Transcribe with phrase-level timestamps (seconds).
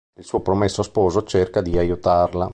[0.17, 2.49] Il suo promesso sposo cerca di aiutarla.